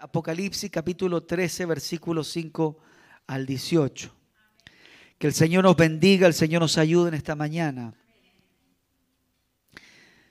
[0.00, 2.78] Apocalipsis capítulo 13, versículos 5
[3.26, 4.16] al 18.
[5.18, 7.92] Que el Señor nos bendiga, el Señor nos ayude en esta mañana.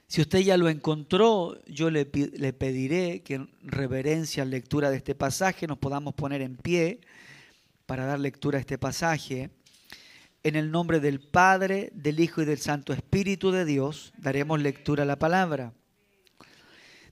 [0.07, 4.97] Si usted ya lo encontró, yo le, le, pediré que en reverencia en lectura de
[4.97, 7.01] este pasaje nos podamos poner en pie
[7.85, 9.51] para dar lectura a este pasaje.
[10.41, 15.03] En el nombre del Padre, del Hijo y del Santo Espíritu de Dios, daremos lectura
[15.03, 15.73] a la palabra.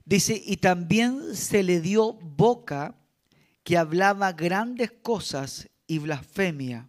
[0.08, 2.94] Dice, y también se le dio boca
[3.62, 6.88] que hablaba grandes cosas y blasfemia.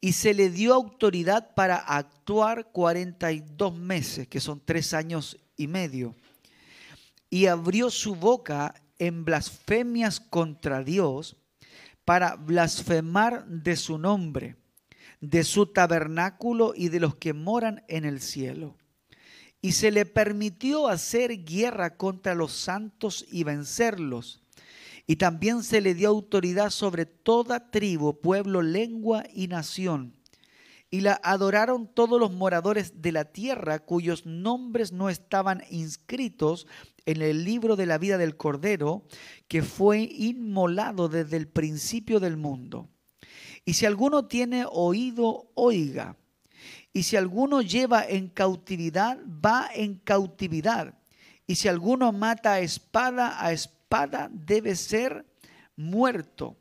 [0.00, 6.14] Y se le dio autoridad para actuar 42 meses, que son tres años y medio.
[7.30, 11.36] Y abrió su boca en blasfemias contra Dios
[12.04, 14.54] para blasfemar de su nombre,
[15.20, 18.76] de su tabernáculo y de los que moran en el cielo
[19.64, 24.42] y se le permitió hacer guerra contra los santos y vencerlos.
[25.06, 30.16] Y también se le dio autoridad sobre toda tribu, pueblo, lengua y nación.
[30.90, 36.66] Y la adoraron todos los moradores de la tierra cuyos nombres no estaban inscritos
[37.06, 39.06] en el libro de la vida del Cordero,
[39.48, 42.90] que fue inmolado desde el principio del mundo.
[43.64, 46.18] Y si alguno tiene oído, oiga.
[46.92, 50.94] Y si alguno lleva en cautividad, va en cautividad.
[51.46, 55.26] Y si alguno mata a espada, a espada debe ser
[55.76, 56.56] muerto.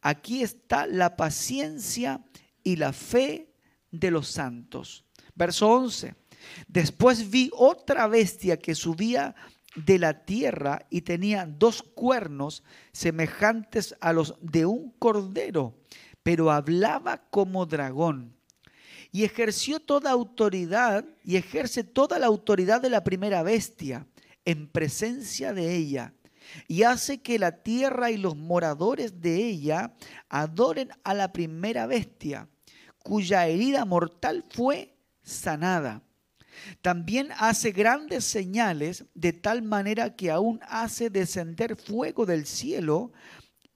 [0.00, 2.24] Aquí está la paciencia
[2.62, 3.52] y la fe
[3.90, 5.04] de los santos.
[5.34, 6.14] Verso 11.
[6.66, 9.34] Después vi otra bestia que subía
[9.74, 15.78] de la tierra y tenía dos cuernos semejantes a los de un cordero,
[16.22, 18.37] pero hablaba como dragón
[19.12, 24.06] y ejerció toda autoridad y ejerce toda la autoridad de la primera bestia
[24.44, 26.14] en presencia de ella
[26.66, 29.94] y hace que la tierra y los moradores de ella
[30.28, 32.48] adoren a la primera bestia,
[33.02, 36.02] cuya herida mortal fue sanada.
[36.82, 43.12] También hace grandes señales de tal manera que aún hace descender fuego del cielo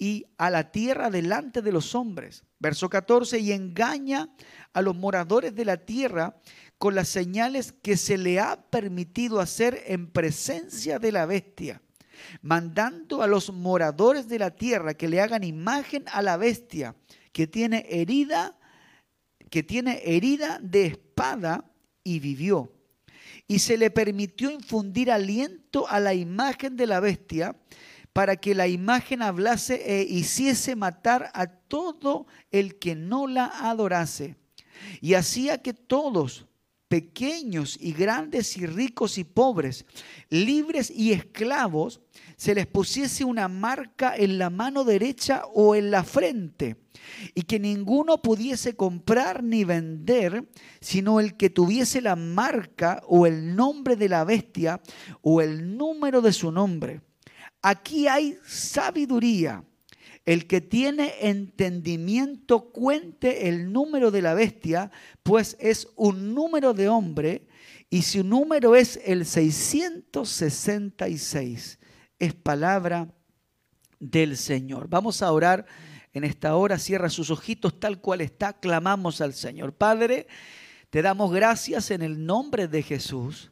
[0.02, 2.42] y a la tierra delante de los hombres.
[2.58, 4.34] Verso 14, y engaña
[4.72, 6.34] a los moradores de la tierra
[6.76, 11.82] con las señales que se le ha permitido hacer en presencia de la bestia,
[12.40, 16.96] mandando a los moradores de la tierra que le hagan imagen a la bestia
[17.30, 18.58] que tiene herida,
[19.50, 21.70] que tiene herida de espada
[22.02, 22.72] y vivió.
[23.46, 27.54] Y se le permitió infundir aliento a la imagen de la bestia
[28.12, 34.36] para que la imagen hablase e hiciese matar a todo el que no la adorase
[35.00, 36.46] y hacía que todos,
[36.88, 39.86] pequeños y grandes y ricos y pobres,
[40.28, 42.00] libres y esclavos,
[42.36, 46.76] se les pusiese una marca en la mano derecha o en la frente,
[47.34, 50.48] y que ninguno pudiese comprar ni vender,
[50.80, 54.80] sino el que tuviese la marca o el nombre de la bestia
[55.22, 57.00] o el número de su nombre.
[57.62, 59.64] Aquí hay sabiduría
[60.24, 64.90] el que tiene entendimiento cuente el número de la bestia,
[65.22, 67.48] pues es un número de hombre,
[67.90, 71.78] y su número es el 666.
[72.18, 73.14] Es palabra
[73.98, 74.88] del Señor.
[74.88, 75.66] Vamos a orar
[76.12, 76.78] en esta hora.
[76.78, 78.54] Cierra sus ojitos tal cual está.
[78.54, 79.74] Clamamos al Señor.
[79.74, 80.26] Padre,
[80.90, 83.51] te damos gracias en el nombre de Jesús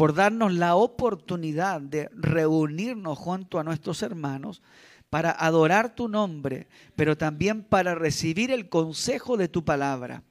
[0.00, 4.62] por darnos la oportunidad de reunirnos junto a nuestros hermanos
[5.10, 10.22] para adorar tu nombre, pero también para recibir el consejo de tu palabra.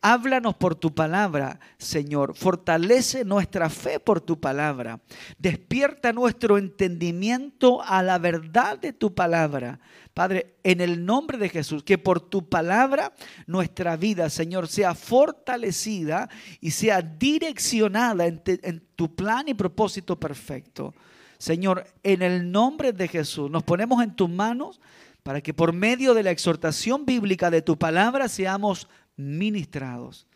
[0.00, 2.34] Háblanos por tu palabra, Señor.
[2.34, 5.00] Fortalece nuestra fe por tu palabra.
[5.38, 9.80] Despierta nuestro entendimiento a la verdad de tu palabra.
[10.14, 13.12] Padre, en el nombre de Jesús, que por tu palabra
[13.46, 16.28] nuestra vida, Señor, sea fortalecida
[16.60, 20.94] y sea direccionada en, en tu plan y propósito perfecto.
[21.38, 24.80] Señor, en el nombre de Jesús, nos ponemos en tus manos
[25.22, 30.26] para que por medio de la exhortación bíblica de tu palabra seamos ministrados.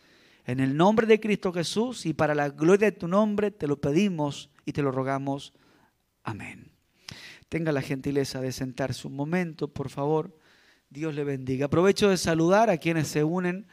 [0.44, 3.80] En el nombre de Cristo Jesús y para la gloria de tu nombre te lo
[3.80, 5.54] pedimos y te lo rogamos.
[6.24, 6.72] Amén.
[7.48, 10.36] Tenga la gentileza de sentarse un momento, por favor.
[10.90, 11.66] Dios le bendiga.
[11.66, 13.66] Aprovecho de saludar a quienes se unen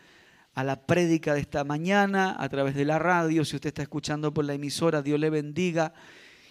[0.54, 3.44] a la prédica de esta mañana a través de la radio.
[3.44, 5.94] Si usted está escuchando por la emisora, Dios le bendiga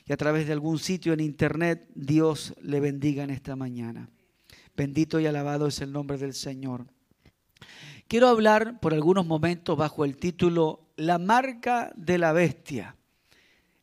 [0.05, 4.09] y a través de algún sitio en internet, Dios le bendiga en esta mañana.
[4.75, 6.87] Bendito y alabado es el nombre del Señor.
[8.09, 12.97] Quiero hablar por algunos momentos bajo el título La marca de la bestia,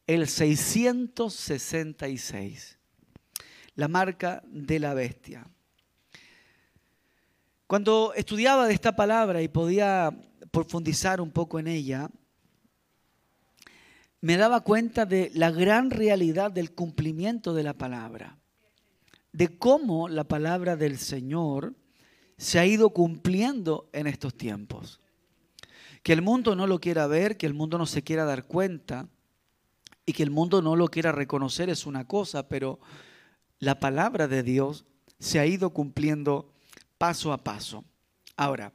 [0.07, 2.80] el 666.
[3.75, 5.48] la marca de la bestia.
[7.68, 10.10] Cuando estudiaba de esta palabra y podía
[10.50, 12.10] profundizar un poco en ella,
[14.21, 18.39] me daba cuenta de la gran realidad del cumplimiento de la palabra,
[19.33, 21.75] de cómo la palabra del Señor
[22.38, 25.00] se ha ido cumpliendo en estos tiempos.
[26.04, 29.08] Que el mundo no lo quiera ver, que el mundo no se quiera dar cuenta
[30.06, 32.80] y que el mundo no lo quiera reconocer es una cosa, pero
[33.60, 34.86] la palabra de Dios
[35.20, 36.54] se ha ido cumpliendo
[36.98, 37.84] paso a paso.
[38.38, 38.74] Ahora,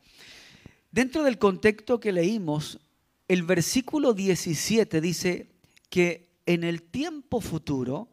[0.91, 2.81] dentro del contexto que leímos,
[3.29, 5.51] el versículo 17 dice
[5.89, 8.09] que en el tiempo futuro,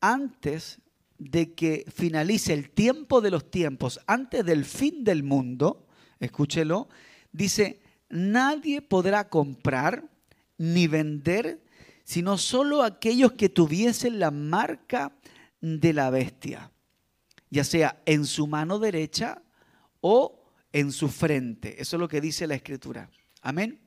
[0.00, 0.80] antes
[1.18, 5.86] de que finalice el tiempo de los tiempos, antes del fin del mundo,
[6.20, 6.88] escúchelo,
[7.32, 10.08] dice, nadie podrá comprar
[10.56, 11.62] ni vender,
[12.04, 15.12] sino solo aquellos que tuviesen la marca
[15.60, 16.70] de la bestia,
[17.50, 19.42] ya sea en su mano derecha
[20.00, 21.80] o en su frente.
[21.80, 23.10] Eso es lo que dice la escritura.
[23.42, 23.80] Amén.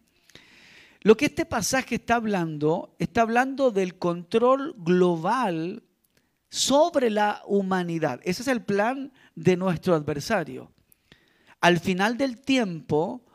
[1.01, 5.84] Lo que este pasaje está hablando, está hablando del control global
[6.51, 8.19] sobre la humanidad.
[8.25, 10.69] Ese es el plan de nuestro adversario.
[11.62, 13.25] Al final del tiempo,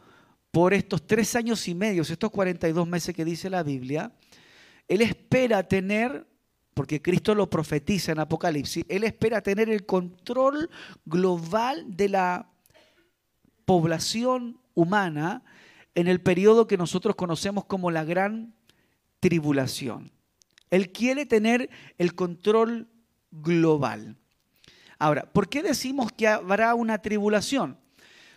[0.51, 4.13] por estos tres años y medio, estos 42 meses que dice la Biblia,
[4.87, 6.27] Él espera tener,
[6.75, 10.69] porque Cristo lo profetiza en Apocalipsis, Él espera tener el control
[11.07, 12.51] global de la
[13.65, 15.43] población humana
[15.95, 18.55] en el periodo que nosotros conocemos como la gran
[19.21, 20.13] tribulación.
[20.71, 22.91] Él quiere tener el control
[23.43, 24.17] global.
[24.99, 27.77] Ahora, ¿por qué decimos que habrá una tribulación?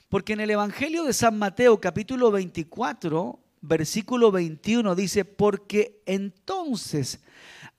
[0.10, 7.22] Porque en el Evangelio de San Mateo capítulo 24, versículo 21 dice, porque entonces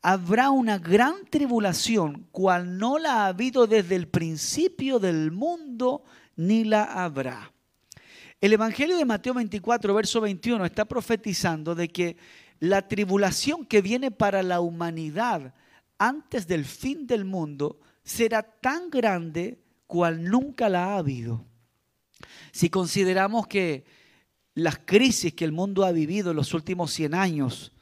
[0.03, 6.05] habrá una gran tribulación, cual no la ha habido desde el principio del mundo,
[6.37, 7.53] ni la habrá.
[8.41, 12.17] El Evangelio de Mateo 24, verso 21 está profetizando de que
[12.59, 15.53] la tribulación que viene para la humanidad
[16.01, 21.45] antes del fin del mundo será tan grande cual nunca la ha habido.
[22.53, 23.85] Si consideramos que
[24.55, 27.73] las crisis que el mundo ha vivido en los últimos 100 años,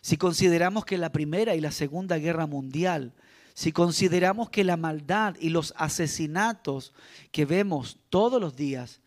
[0.00, 3.12] si consideramos que la Primera y la Segunda Guerra Mundial,
[3.52, 6.94] si consideramos que la maldad y los asesinatos
[7.32, 9.02] que vemos todos los días,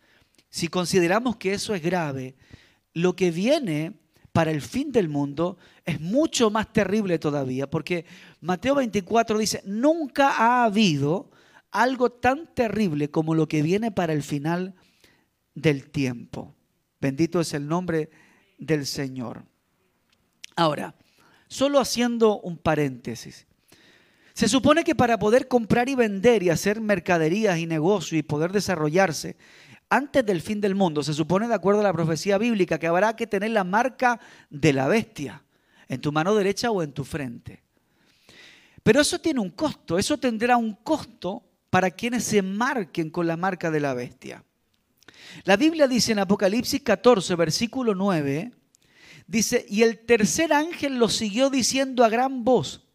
[0.50, 2.36] si consideramos que eso es grave,
[2.94, 4.01] lo que viene
[4.32, 8.04] para el fin del mundo es mucho más terrible todavía, porque
[8.40, 11.30] Mateo 24 dice, nunca ha habido
[11.70, 14.74] algo tan terrible como lo que viene para el final
[15.54, 16.54] del tiempo.
[17.00, 18.10] Bendito es el nombre
[18.58, 19.44] del Señor.
[20.56, 20.94] Ahora,
[21.48, 23.46] solo haciendo un paréntesis.
[24.34, 28.52] Se supone que para poder comprar y vender y hacer mercaderías y negocios y poder
[28.52, 29.36] desarrollarse,
[29.92, 33.14] antes del fin del mundo, se supone de acuerdo a la profecía bíblica que habrá
[33.14, 34.18] que tener la marca
[34.48, 35.44] de la bestia
[35.86, 37.62] en tu mano derecha o en tu frente.
[38.82, 43.36] Pero eso tiene un costo, eso tendrá un costo para quienes se marquen con la
[43.36, 44.42] marca de la bestia.
[45.44, 48.50] La Biblia dice en Apocalipsis 14, versículo 9,
[49.26, 52.86] dice, y el tercer ángel lo siguió diciendo a gran voz,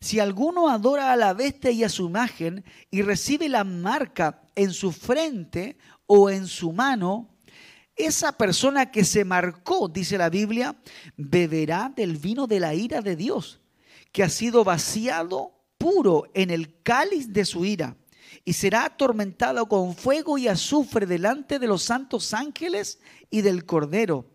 [0.00, 4.72] si alguno adora a la bestia y a su imagen y recibe la marca en
[4.72, 5.76] su frente
[6.08, 7.28] o en su mano,
[7.94, 10.74] esa persona que se marcó, dice la Biblia,
[11.16, 13.60] beberá del vino de la ira de Dios,
[14.10, 17.96] que ha sido vaciado puro en el cáliz de su ira,
[18.44, 23.00] y será atormentado con fuego y azufre delante de los santos ángeles
[23.30, 24.30] y del Cordero.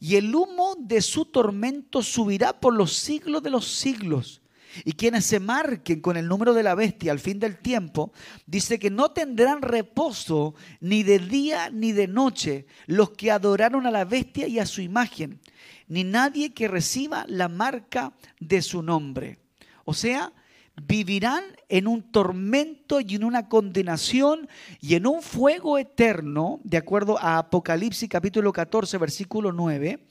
[0.00, 4.41] Y el humo de su tormento subirá por los siglos de los siglos.
[4.84, 8.12] Y quienes se marquen con el número de la bestia al fin del tiempo,
[8.46, 13.90] dice que no tendrán reposo ni de día ni de noche los que adoraron a
[13.90, 15.40] la bestia y a su imagen,
[15.88, 19.38] ni nadie que reciba la marca de su nombre.
[19.84, 20.32] O sea,
[20.80, 24.48] vivirán en un tormento y en una condenación
[24.80, 30.06] y en un fuego eterno, de acuerdo a Apocalipsis capítulo 14, versículo 9,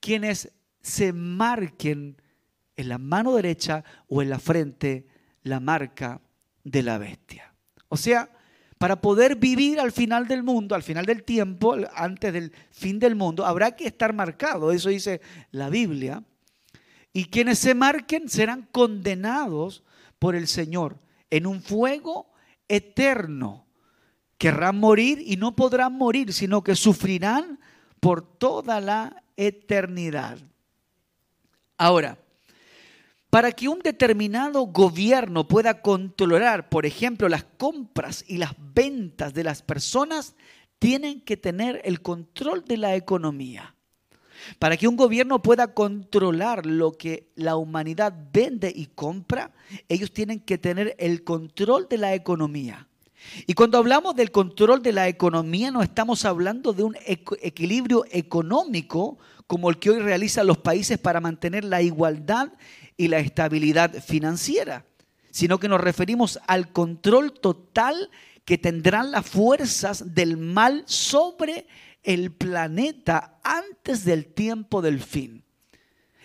[0.00, 2.16] quienes se marquen
[2.76, 5.06] en la mano derecha o en la frente
[5.42, 6.20] la marca
[6.64, 7.54] de la bestia.
[7.88, 8.30] O sea,
[8.78, 13.14] para poder vivir al final del mundo, al final del tiempo, antes del fin del
[13.14, 14.70] mundo, habrá que estar marcado.
[14.70, 16.22] Eso dice la Biblia.
[17.12, 19.82] Y quienes se marquen serán condenados
[20.18, 20.98] por el Señor
[21.30, 22.30] en un fuego
[22.68, 23.66] eterno.
[24.36, 27.58] Querrán morir y no podrán morir, sino que sufrirán
[28.00, 30.36] por toda la eternidad.
[31.78, 32.18] Ahora,
[33.36, 39.44] Para que un determinado gobierno pueda controlar, por ejemplo, las compras y las ventas de
[39.44, 40.34] las personas,
[40.78, 43.74] tienen que tener el control de la economía.
[44.58, 49.52] Para que un gobierno pueda controlar lo que la humanidad vende y compra,
[49.86, 52.88] ellos tienen que tener el control de la economía.
[53.46, 59.18] Y cuando hablamos del control de la economía, no estamos hablando de un equilibrio económico
[59.46, 62.52] como el que hoy realizan los países para mantener la igualdad
[62.96, 64.84] y la estabilidad financiera,
[65.30, 68.10] sino que nos referimos al control total
[68.44, 71.66] que tendrán las fuerzas del mal sobre
[72.02, 75.42] el planeta antes del tiempo del fin.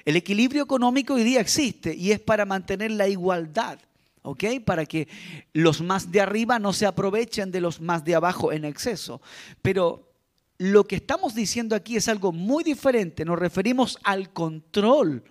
[0.05, 3.79] El equilibrio económico hoy día existe y es para mantener la igualdad,
[4.21, 4.43] ¿ok?
[4.65, 5.07] Para que
[5.53, 9.21] los más de arriba no se aprovechen de los más de abajo en exceso.
[9.61, 10.11] Pero
[10.57, 13.25] lo que estamos diciendo aquí es algo muy diferente.
[13.25, 15.23] Nos referimos al control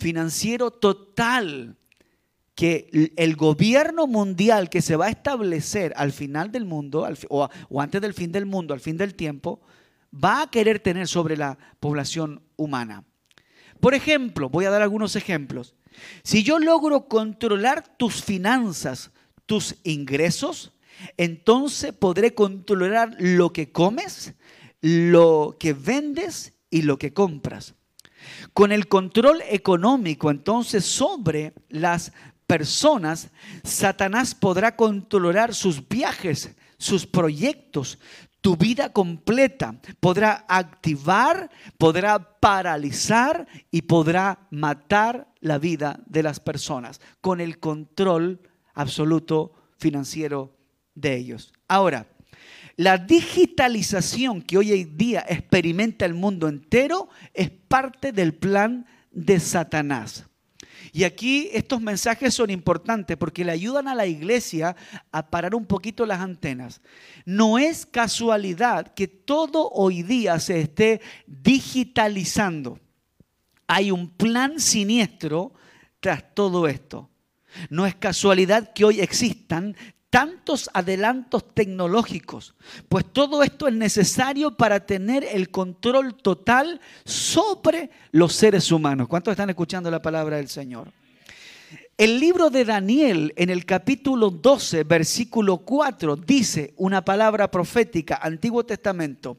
[0.00, 1.76] financiero total
[2.54, 7.48] que el gobierno mundial que se va a establecer al final del mundo, o,
[7.80, 9.60] antes del fin del mundo, al fin del tiempo,
[10.12, 13.04] va a querer tener sobre la población humana.
[13.80, 15.74] Por ejemplo, voy a dar algunos ejemplos.
[16.22, 19.10] Si yo logro controlar tus finanzas,
[19.46, 20.74] tus ingresos,
[21.16, 24.34] entonces podré controlar lo que comes,
[24.82, 27.74] lo que vendes y lo que compras.
[28.52, 32.12] Con el control económico entonces sobre las
[32.46, 33.30] personas,
[33.62, 37.98] Satanás podrá controlar sus viajes, sus proyectos,
[38.40, 39.80] tu vida completa.
[40.00, 48.40] Podrá activar, podrá paralizar y podrá matar la vida de las personas con el control
[48.74, 50.56] absoluto financiero
[50.94, 51.52] de ellos.
[51.68, 52.06] Ahora,
[52.80, 59.38] la digitalización que hoy en día experimenta el mundo entero es parte del plan de
[59.38, 60.24] Satanás.
[60.90, 64.76] Y aquí estos mensajes son importantes porque le ayudan a la iglesia
[65.12, 66.80] a parar un poquito las antenas.
[67.26, 72.80] No es casualidad que todo hoy día se esté digitalizando.
[73.66, 75.52] Hay un plan siniestro
[76.00, 77.10] tras todo esto.
[77.68, 79.76] No es casualidad que hoy existan
[80.10, 82.54] tantos adelantos tecnológicos,
[82.88, 89.08] pues todo esto es necesario para tener el control total sobre los seres humanos.
[89.08, 90.92] ¿Cuántos están escuchando la palabra del Señor?
[91.96, 98.64] El libro de Daniel en el capítulo 12, versículo 4, dice una palabra profética, Antiguo
[98.64, 99.38] Testamento,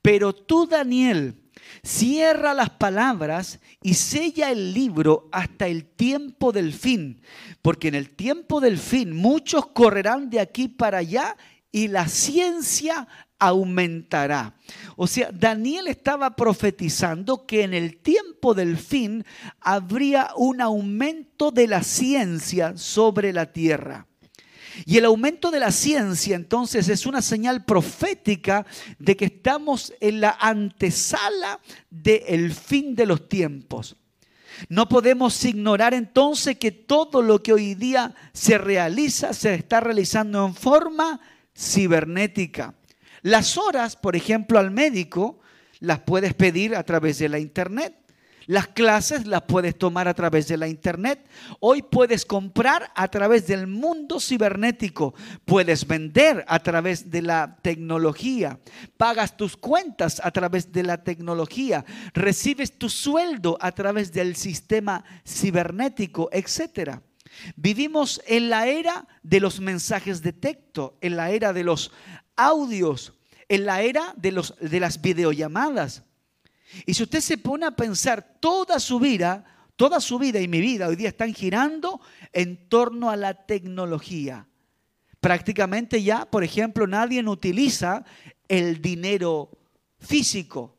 [0.00, 1.34] pero tú Daniel,
[1.82, 7.20] Cierra las palabras y sella el libro hasta el tiempo del fin,
[7.62, 11.36] porque en el tiempo del fin muchos correrán de aquí para allá
[11.70, 13.06] y la ciencia
[13.38, 14.54] aumentará.
[14.96, 19.24] O sea, Daniel estaba profetizando que en el tiempo del fin
[19.60, 24.06] habría un aumento de la ciencia sobre la tierra.
[24.84, 28.66] Y el aumento de la ciencia entonces es una señal profética
[28.98, 33.96] de que estamos en la antesala del fin de los tiempos.
[34.68, 40.46] No podemos ignorar entonces que todo lo que hoy día se realiza se está realizando
[40.46, 41.20] en forma
[41.54, 42.74] cibernética.
[43.22, 45.40] Las horas, por ejemplo, al médico,
[45.80, 47.94] las puedes pedir a través de la internet.
[48.46, 51.28] Las clases las puedes tomar a través de la internet.
[51.58, 55.14] Hoy puedes comprar a través del mundo cibernético.
[55.44, 58.60] Puedes vender a través de la tecnología.
[58.96, 61.84] Pagas tus cuentas a través de la tecnología.
[62.14, 67.00] Recibes tu sueldo a través del sistema cibernético, etc.
[67.56, 71.90] Vivimos en la era de los mensajes de texto, en la era de los
[72.36, 73.12] audios,
[73.48, 76.04] en la era de, los, de las videollamadas.
[76.84, 79.44] Y si usted se pone a pensar toda su vida,
[79.76, 82.00] toda su vida y mi vida hoy día están girando
[82.32, 84.46] en torno a la tecnología.
[85.20, 88.04] Prácticamente ya, por ejemplo, nadie utiliza
[88.48, 89.50] el dinero
[89.98, 90.75] físico.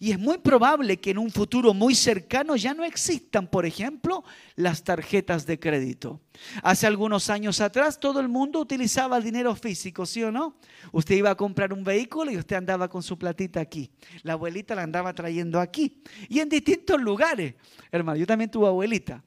[0.00, 4.24] Y es muy probable que en un futuro muy cercano ya no existan, por ejemplo,
[4.56, 6.20] las tarjetas de crédito.
[6.62, 10.56] Hace algunos años atrás todo el mundo utilizaba dinero físico, ¿sí o no?
[10.92, 13.90] Usted iba a comprar un vehículo y usted andaba con su platita aquí.
[14.22, 16.02] La abuelita la andaba trayendo aquí.
[16.28, 17.54] Y en distintos lugares.
[17.90, 19.22] Hermano, yo también tuve abuelita.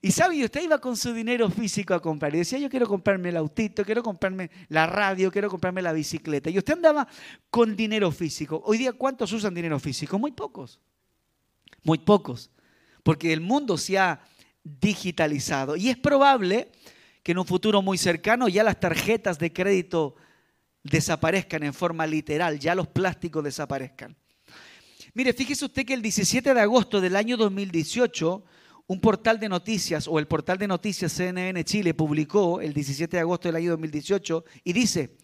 [0.00, 3.30] Y sabe, usted iba con su dinero físico a comprar y decía, yo quiero comprarme
[3.30, 6.50] el autito, quiero comprarme la radio, quiero comprarme la bicicleta.
[6.50, 7.08] Y usted andaba
[7.50, 8.62] con dinero físico.
[8.64, 10.18] Hoy día, ¿cuántos usan dinero físico?
[10.18, 10.78] Muy pocos.
[11.82, 12.50] Muy pocos.
[13.02, 14.20] Porque el mundo se ha
[14.62, 15.76] digitalizado.
[15.76, 16.70] Y es probable
[17.22, 20.14] que en un futuro muy cercano ya las tarjetas de crédito
[20.82, 24.16] desaparezcan en forma literal, ya los plásticos desaparezcan.
[25.14, 28.44] Mire, fíjese usted que el 17 de agosto del año 2018
[28.88, 33.20] un portal de noticias o el portal de noticias CNN Chile publicó el 17 de
[33.20, 35.14] agosto del año 2018 y dice,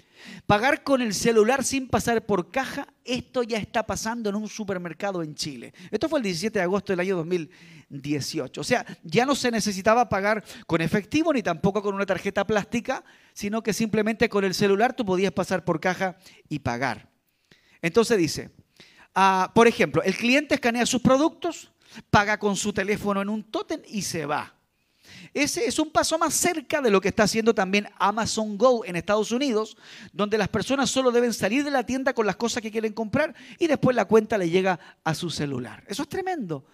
[0.47, 5.23] pagar con el celular sin pasar por caja, esto ya está pasando en un supermercado
[5.23, 5.73] en Chile.
[5.91, 8.61] Esto fue el 17 de agosto del año 2018.
[8.61, 13.03] O sea, ya no se necesitaba pagar con efectivo ni tampoco con una tarjeta plástica,
[13.33, 16.19] sino que simplemente con el celular tú podías pasar por caja
[16.51, 17.09] y pagar.
[17.81, 18.51] Entonces dice,
[19.15, 21.71] ah, por ejemplo, el cliente escanea sus productos,
[22.11, 24.55] paga con su teléfono en un tótem y se va.
[25.33, 28.97] Ese es un paso más cerca de lo que está haciendo también Amazon Go en
[28.97, 29.77] Estados Unidos,
[30.13, 33.35] donde las personas solo deben salir de la tienda con las cosas que quieren comprar
[33.59, 35.85] y después la cuenta le llega a su celular.
[35.87, 36.65] Eso es tremendo,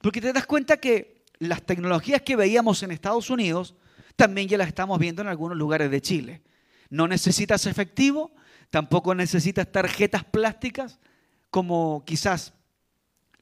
[0.00, 3.74] porque te das cuenta que las tecnologías que veíamos en Estados Unidos
[4.16, 6.42] también ya las estamos viendo en algunos lugares de Chile.
[6.90, 8.32] No necesitas efectivo,
[8.70, 11.00] tampoco necesitas tarjetas plásticas,
[11.50, 12.54] como quizás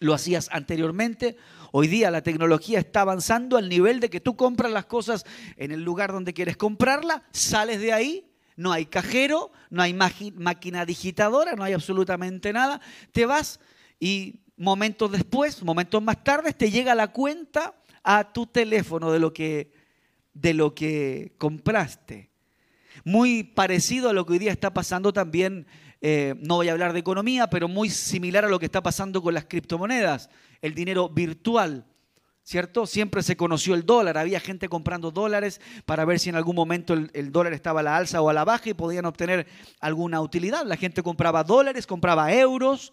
[0.02, 1.36] lo hacías anteriormente.
[1.70, 5.24] Hoy día la tecnología está avanzando al nivel de que tú compras las cosas
[5.56, 10.84] en el lugar donde quieres comprarla, sales de ahí, no hay cajero, no hay máquina
[10.84, 12.80] digitadora, no hay absolutamente nada.
[13.12, 13.60] Te vas
[13.98, 19.32] y momentos después, momentos más tarde, te llega la cuenta a tu teléfono de lo
[19.32, 19.72] que,
[20.34, 22.30] de lo que compraste.
[23.04, 25.66] Muy parecido a lo que hoy día está pasando también
[26.04, 29.22] eh, no voy a hablar de economía, pero muy similar a lo que está pasando
[29.22, 30.28] con las criptomonedas,
[30.60, 31.86] el dinero virtual.
[32.44, 32.86] ¿Cierto?
[32.86, 36.92] Siempre se conoció el dólar, había gente comprando dólares para ver si en algún momento
[36.92, 39.46] el, el, dólar estaba a la alza o a la baja y podían obtener
[39.78, 40.66] alguna utilidad.
[40.66, 42.92] La gente compraba dólares, compraba euros,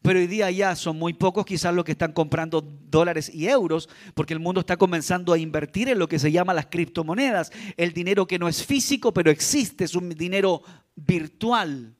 [0.00, 3.88] pero hoy día ya son muy pocos quizás los que están comprando dólares y euros,
[4.14, 7.92] porque el mundo está comenzando a invertir en lo que se llama las criptomonedas, el
[7.92, 10.62] dinero que no es físico, pero existe, es un dinero
[10.94, 11.95] virtual.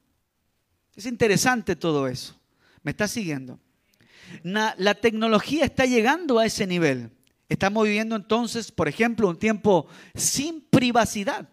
[0.97, 2.35] Es interesante todo eso.
[2.83, 3.61] ¿Me está siguiendo?
[4.43, 7.11] La tecnología está llegando a ese nivel.
[7.49, 11.49] Estamos viviendo entonces, por ejemplo, un tiempo sin privacidad,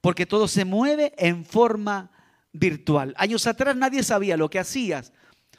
[0.00, 2.10] porque todo se mueve en forma
[2.52, 3.14] virtual.
[3.18, 5.12] Años atrás nadie sabía lo que hacías.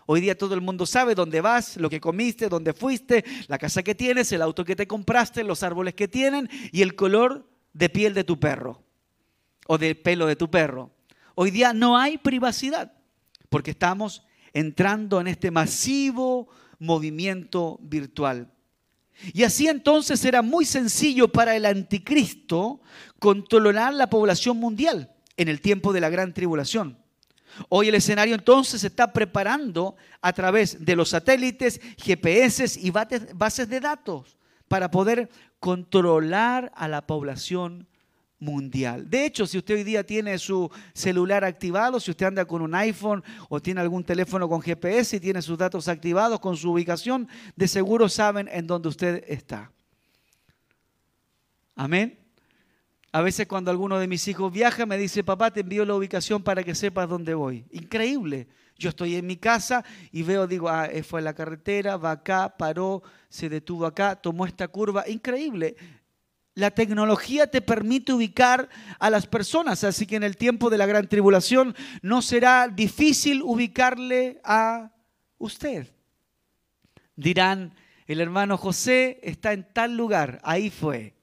[0.08, 3.84] Hoy día todo el mundo sabe dónde vas, lo que comiste, dónde fuiste, la casa
[3.84, 7.90] que tienes, el auto que te compraste, los árboles que tienen y el color de
[7.90, 8.84] piel de tu perro
[9.68, 10.92] o de pelo de tu perro.
[11.34, 12.94] Hoy día no hay privacidad
[13.56, 18.52] porque estamos entrando en este masivo movimiento virtual.
[19.32, 22.82] Y así entonces era muy sencillo para el anticristo
[23.18, 26.98] controlar la población mundial en el tiempo de la gran tribulación.
[27.70, 33.70] Hoy el escenario entonces se está preparando a través de los satélites, GPS y bases
[33.70, 34.38] de datos
[34.68, 35.30] para poder
[35.62, 37.88] controlar a la población
[38.40, 39.10] mundial.
[39.10, 42.76] De hecho, si usted hoy día tiene su celular activado, si usted anda con un
[42.76, 47.28] iPhone o tiene algún teléfono con GPS y tiene sus datos activados con su ubicación,
[47.56, 49.72] de seguro saben en dónde usted está.
[51.76, 52.20] Amén.
[53.12, 56.44] A veces cuando alguno de mis hijos viaja me dice, papá, te envío la ubicación
[56.44, 57.66] para que sepas dónde voy.
[57.72, 58.48] Increíble.
[58.78, 62.58] Yo estoy en mi casa y veo, digo, ah, fue a la carretera, va acá,
[62.58, 65.08] paró, se detuvo acá, tomó esta curva.
[65.08, 65.78] Increíble.
[66.56, 70.86] La tecnología te permite ubicar a las personas, así que en el tiempo de la
[70.86, 74.92] gran tribulación no será difícil ubicarle a
[75.38, 75.92] usted.
[77.18, 77.76] Dirán,
[78.08, 81.16] el hermano José está en tal lugar, ahí fue.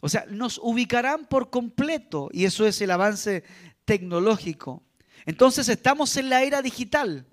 [0.00, 3.42] O sea, nos ubicarán por completo y eso es el avance
[3.84, 4.82] tecnológico.
[5.26, 7.26] Entonces estamos en la era digital,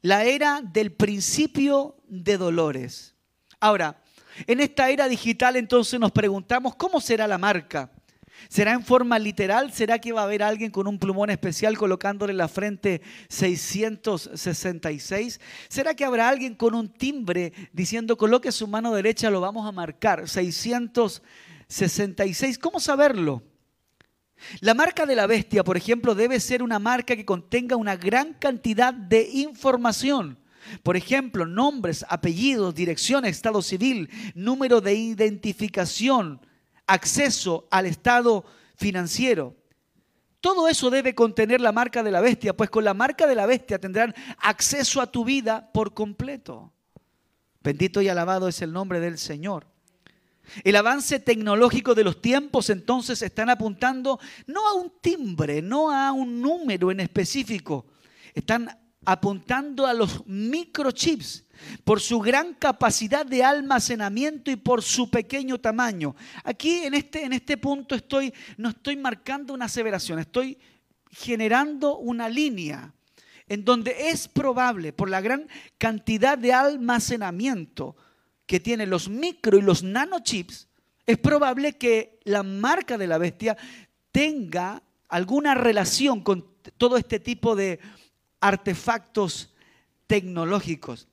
[0.00, 3.16] la era del principio de dolores.
[3.60, 4.01] Ahora,
[4.46, 7.90] en esta era digital entonces nos preguntamos, ¿cómo será la marca?
[8.48, 9.72] ¿Será en forma literal?
[9.72, 15.40] ¿Será que va a haber alguien con un plumón especial colocándole en la frente 666?
[15.68, 19.72] ¿Será que habrá alguien con un timbre diciendo coloque su mano derecha, lo vamos a
[19.72, 20.28] marcar?
[20.28, 22.58] 666.
[22.58, 23.42] ¿Cómo saberlo?
[24.60, 28.34] La marca de la bestia, por ejemplo, debe ser una marca que contenga una gran
[28.34, 30.36] cantidad de información.
[30.82, 36.40] Por ejemplo, nombres, apellidos, dirección, estado civil, número de identificación,
[36.86, 38.44] acceso al estado
[38.76, 39.56] financiero.
[40.40, 43.46] Todo eso debe contener la marca de la bestia, pues con la marca de la
[43.46, 46.72] bestia tendrán acceso a tu vida por completo.
[47.62, 49.66] Bendito y alabado es el nombre del Señor.
[50.64, 56.10] El avance tecnológico de los tiempos entonces están apuntando no a un timbre, no a
[56.10, 57.86] un número en específico,
[58.34, 61.44] están apuntando a los microchips
[61.84, 66.14] por su gran capacidad de almacenamiento y por su pequeño tamaño.
[66.44, 70.58] Aquí en este, en este punto estoy, no estoy marcando una aseveración, estoy
[71.10, 72.92] generando una línea
[73.48, 75.46] en donde es probable, por la gran
[75.78, 77.96] cantidad de almacenamiento,
[78.46, 80.68] que tiene los micro y los nanochips,
[81.06, 83.56] es probable que la marca de la bestia
[84.10, 87.80] tenga alguna relación con todo este tipo de
[88.42, 89.54] artefactos
[90.06, 91.08] tecnológicos.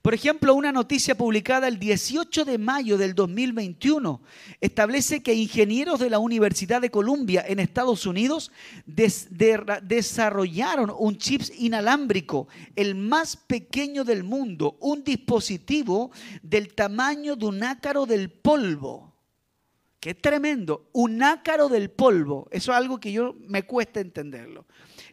[0.00, 4.22] Por ejemplo, una noticia publicada el 18 de mayo del 2021
[4.60, 8.50] establece que ingenieros de la Universidad de Columbia en Estados Unidos
[8.86, 16.10] desarrollaron un chip inalámbrico, el más pequeño del mundo, un dispositivo
[16.42, 19.12] del tamaño de un ácaro del polvo.
[20.00, 22.48] Qué tremendo, un ácaro del polvo.
[22.50, 24.64] Eso es algo que yo me cuesta entenderlo.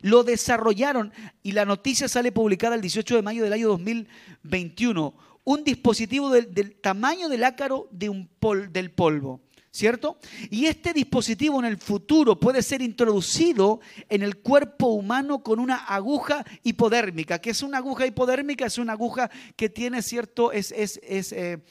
[0.01, 1.11] Lo desarrollaron
[1.43, 5.13] y la noticia sale publicada el 18 de mayo del año 2021.
[5.43, 8.29] Un dispositivo del, tamaño del ácaro de un
[8.71, 9.41] del polvo.
[9.71, 10.17] ¿Cierto?
[10.49, 15.85] Y este dispositivo en el futuro puede ser introducido en el cuerpo humano con una
[15.85, 17.39] aguja hipodérmica.
[17.39, 18.65] ¿Qué es una aguja hipodérmica?
[18.65, 20.99] Es una aguja que tiene cierto, es, es,
[21.33, 21.63] eh,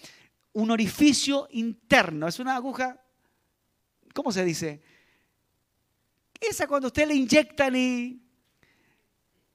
[0.52, 2.28] un orificio interno.
[2.28, 3.02] Es una aguja,
[4.14, 4.80] ¿cómo se dice?
[6.40, 8.22] Esa cuando usted le inyectan y...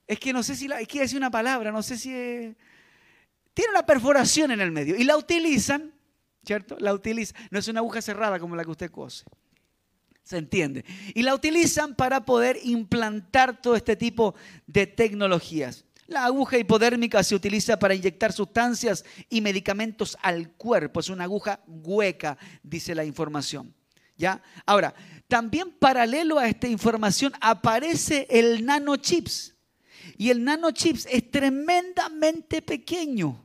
[0.05, 0.79] Es que no sé si la...
[0.79, 2.09] Es que decir una palabra, no sé si...
[3.53, 5.93] tiene una perforación en el medio y la utilizan,
[6.45, 6.77] ¿cierto?
[6.79, 7.41] La utilizan.
[7.51, 9.25] No es una aguja cerrada como la que usted cose.
[10.23, 10.85] ¿Se entiende?
[11.13, 14.35] Y la utilizan para poder implantar todo este tipo
[14.67, 15.85] de tecnologías.
[16.07, 20.99] La aguja hipodérmica se utiliza para inyectar sustancias y medicamentos al cuerpo.
[20.99, 23.73] Es una aguja hueca, dice la información.
[24.15, 24.41] ¿Ya?
[24.65, 24.93] Ahora,
[25.27, 29.55] también paralelo a esta información aparece el nanochips.
[30.17, 33.43] Y el nanochips es tremendamente pequeño.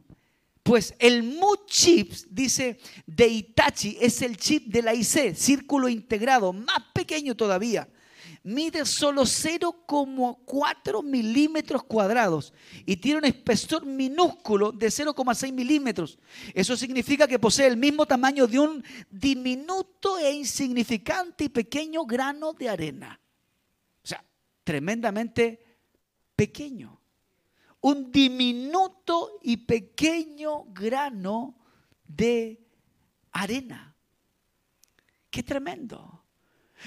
[0.63, 6.53] Pues el Mu chips, dice de Itachi, es el chip de la IC, círculo integrado,
[6.53, 7.89] más pequeño todavía
[8.49, 12.55] mide solo 0,4 milímetros cuadrados
[12.87, 16.19] y tiene un espesor minúsculo de 0,6 milímetros.
[16.55, 22.55] Eso significa que posee el mismo tamaño de un diminuto e insignificante y pequeño grano
[22.55, 23.21] de arena.
[24.03, 24.25] O sea,
[24.65, 25.79] tremendamente
[26.35, 26.99] pequeño.
[27.83, 31.55] Un diminuto y pequeño grano
[32.07, 32.67] de
[33.33, 33.95] arena.
[35.31, 36.18] Qué tremendo.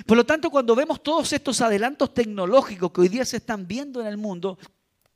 [0.06, 4.02] Por lo tanto, cuando vemos todos estos adelantos tecnológicos que hoy día se están viendo
[4.02, 4.58] en el mundo,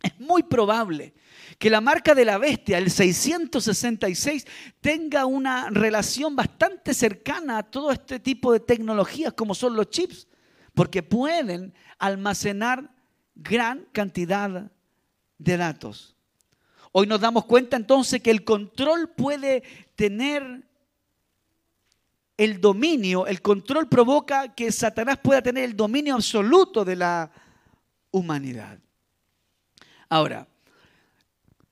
[0.01, 1.13] es muy probable
[1.57, 4.45] que la marca de la bestia, el 666,
[4.81, 10.27] tenga una relación bastante cercana a todo este tipo de tecnologías como son los chips,
[10.73, 12.93] porque pueden almacenar
[13.33, 14.71] gran cantidad
[15.37, 16.15] de datos.
[16.91, 19.63] Hoy nos damos cuenta entonces que el control puede
[19.95, 20.67] tener
[22.37, 27.31] el dominio, el control provoca que Satanás pueda tener el dominio absoluto de la
[28.11, 28.79] humanidad.
[30.09, 30.47] Ahora,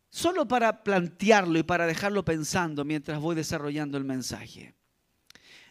[0.10, 4.73] solo para plantearlo y para dejarlo pensando mientras voy desarrollando el mensaje,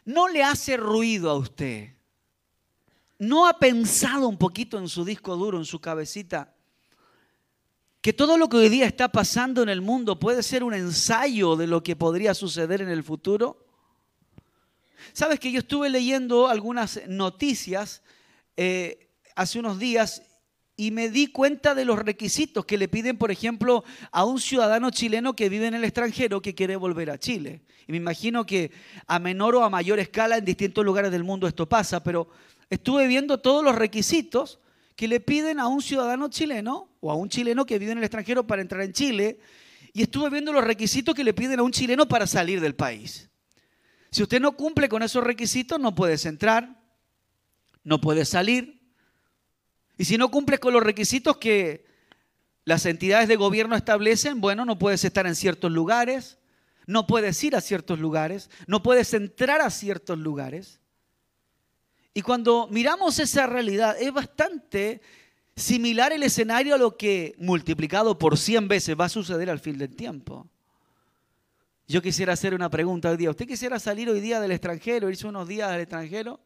[0.04, 1.94] ¿no le hace ruido a usted?
[3.18, 6.54] ¿No ha pensado un poquito en su disco duro, en su cabecita,
[8.00, 11.54] que todo lo que hoy día está pasando en el mundo puede ser un ensayo
[11.54, 13.61] de lo que podría suceder en el futuro?
[15.12, 18.02] Sabes que yo estuve leyendo algunas noticias
[18.56, 20.22] eh, hace unos días
[20.76, 24.90] y me di cuenta de los requisitos que le piden, por ejemplo, a un ciudadano
[24.90, 27.62] chileno que vive en el extranjero que quiere volver a Chile.
[27.86, 28.72] Y me imagino que
[29.06, 32.28] a menor o a mayor escala en distintos lugares del mundo esto pasa, pero
[32.70, 34.60] estuve viendo todos los requisitos
[34.96, 38.04] que le piden a un ciudadano chileno o a un chileno que vive en el
[38.04, 39.40] extranjero para entrar en Chile.
[39.92, 43.31] Y estuve viendo los requisitos que le piden a un chileno para salir del país.
[44.12, 46.78] Si usted no cumple con esos requisitos, no puedes entrar,
[47.82, 48.78] no puedes salir.
[49.96, 51.86] Y si no cumples con los requisitos que
[52.66, 56.36] las entidades de gobierno establecen, bueno, no puedes estar en ciertos lugares,
[56.86, 60.78] no puedes ir a ciertos lugares, no puedes entrar a ciertos lugares.
[62.12, 65.00] Y cuando miramos esa realidad, es bastante
[65.56, 69.78] similar el escenario a lo que multiplicado por 100 veces va a suceder al fin
[69.78, 70.50] del tiempo.
[71.86, 73.30] Yo quisiera hacer una pregunta hoy día.
[73.30, 76.40] ¿Usted quisiera salir hoy día del extranjero, irse unos días al extranjero?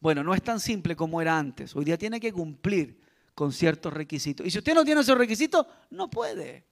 [0.00, 1.74] Bueno, no es tan simple como era antes.
[1.76, 3.00] Hoy día tiene que cumplir
[3.34, 4.46] con ciertos requisitos.
[4.46, 6.64] Y si usted no tiene esos requisitos, no puede.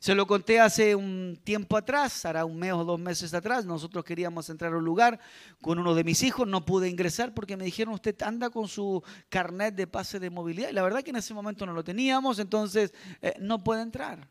[0.00, 3.66] Se lo conté hace un tiempo atrás, hará un mes o dos meses atrás.
[3.66, 5.20] Nosotros queríamos entrar a un lugar
[5.60, 9.02] con uno de mis hijos, no pude ingresar porque me dijeron usted anda con su
[9.28, 10.70] carnet de pase de movilidad.
[10.70, 14.26] Y la verdad que en ese momento no lo teníamos, entonces eh, no puede entrar.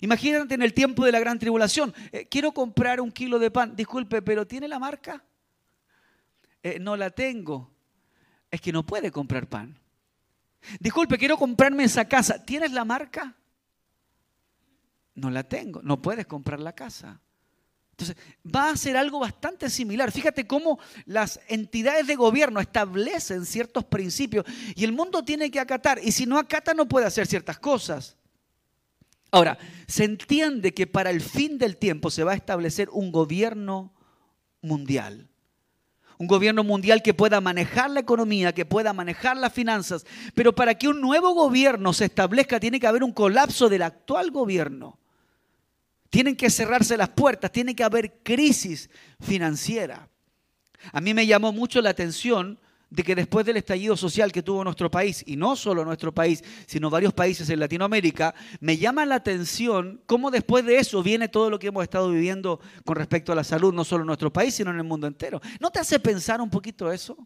[0.00, 1.94] Imagínate en el tiempo de la gran tribulación.
[2.10, 3.76] Eh, quiero comprar un kilo de pan.
[3.76, 5.24] Disculpe, pero ¿tiene la marca?
[6.62, 7.70] Eh, no la tengo.
[8.50, 9.78] Es que no puede comprar pan.
[10.78, 12.44] Disculpe, quiero comprarme esa casa.
[12.44, 13.36] ¿Tienes la marca?
[15.14, 17.20] No la tengo, no puedes comprar la casa.
[17.90, 20.10] Entonces, va a ser algo bastante similar.
[20.10, 26.00] Fíjate cómo las entidades de gobierno establecen ciertos principios y el mundo tiene que acatar.
[26.02, 28.16] Y si no acata, no puede hacer ciertas cosas.
[29.32, 33.94] Ahora, se entiende que para el fin del tiempo se va a establecer un gobierno
[34.60, 35.30] mundial.
[36.18, 40.04] Un gobierno mundial que pueda manejar la economía, que pueda manejar las finanzas.
[40.34, 44.30] Pero para que un nuevo gobierno se establezca tiene que haber un colapso del actual
[44.30, 45.00] gobierno.
[46.10, 50.10] Tienen que cerrarse las puertas, tiene que haber crisis financiera.
[50.92, 52.60] A mí me llamó mucho la atención
[52.92, 56.44] de que después del estallido social que tuvo nuestro país, y no solo nuestro país,
[56.66, 61.48] sino varios países en Latinoamérica, me llama la atención cómo después de eso viene todo
[61.48, 64.54] lo que hemos estado viviendo con respecto a la salud, no solo en nuestro país,
[64.54, 65.40] sino en el mundo entero.
[65.58, 67.16] ¿No te hace pensar un poquito eso?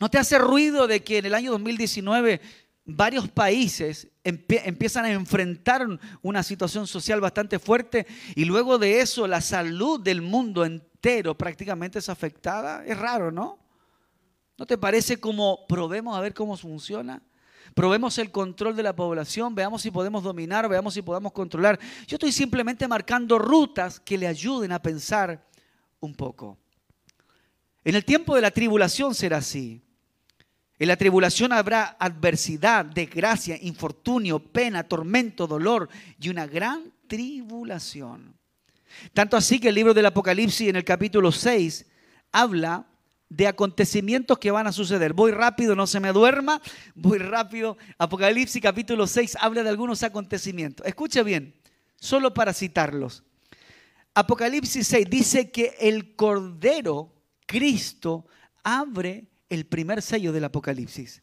[0.00, 2.40] ¿No te hace ruido de que en el año 2019
[2.86, 5.86] varios países empiezan a enfrentar
[6.22, 11.98] una situación social bastante fuerte y luego de eso la salud del mundo entero prácticamente
[11.98, 12.86] es afectada.
[12.86, 13.63] Es raro, ¿no?
[14.56, 17.22] ¿No te parece como probemos a ver cómo funciona?
[17.74, 21.78] Probemos el control de la población, veamos si podemos dominar, veamos si podemos controlar.
[22.06, 25.44] Yo estoy simplemente marcando rutas que le ayuden a pensar
[25.98, 26.58] un poco.
[27.84, 29.82] En el tiempo de la tribulación será así.
[30.78, 35.88] En la tribulación habrá adversidad, desgracia, infortunio, pena, tormento, dolor
[36.18, 38.36] y una gran tribulación.
[39.12, 41.86] Tanto así que el libro del Apocalipsis en el capítulo 6
[42.32, 42.86] habla
[43.36, 45.12] de acontecimientos que van a suceder.
[45.12, 46.62] Voy rápido, no se me duerma,
[46.94, 47.76] voy rápido.
[47.98, 50.86] Apocalipsis capítulo 6 habla de algunos acontecimientos.
[50.86, 51.54] Escuche bien,
[51.96, 53.24] solo para citarlos.
[54.14, 57.12] Apocalipsis 6 dice que el Cordero,
[57.46, 58.26] Cristo,
[58.62, 61.22] abre el primer sello del Apocalipsis.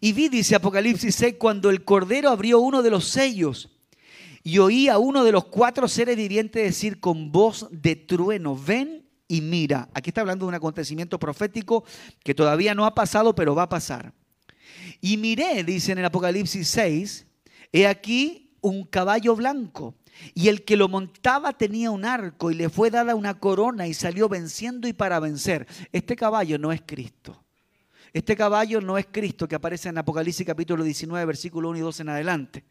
[0.00, 3.70] Y vi, dice Apocalipsis 6, cuando el Cordero abrió uno de los sellos
[4.44, 9.07] y oí a uno de los cuatro seres vivientes decir con voz de trueno, ven
[9.28, 9.88] y mira.
[9.94, 11.84] Aquí está hablando de un acontecimiento profético
[12.24, 14.12] que todavía no ha pasado, pero va a pasar.
[15.00, 17.26] Y miré, dice en el Apocalipsis 6,
[17.72, 19.94] he aquí un caballo blanco
[20.34, 23.94] y el que lo montaba tenía un arco y le fue dada una corona y
[23.94, 25.66] salió venciendo y para vencer.
[25.92, 27.44] Este caballo no es Cristo.
[28.12, 32.00] Este caballo no es Cristo que aparece en Apocalipsis capítulo 19, versículo 1 y 2
[32.00, 32.64] en adelante.